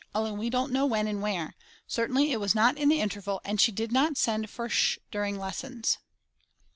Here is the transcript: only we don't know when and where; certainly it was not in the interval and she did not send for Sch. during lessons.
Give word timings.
only 0.15 0.31
we 0.31 0.49
don't 0.49 0.73
know 0.73 0.83
when 0.83 1.05
and 1.07 1.21
where; 1.21 1.53
certainly 1.85 2.31
it 2.31 2.39
was 2.39 2.55
not 2.55 2.75
in 2.75 2.89
the 2.89 2.99
interval 2.99 3.39
and 3.45 3.61
she 3.61 3.71
did 3.71 3.91
not 3.91 4.17
send 4.17 4.49
for 4.49 4.67
Sch. 4.67 4.97
during 5.11 5.37
lessons. 5.37 5.99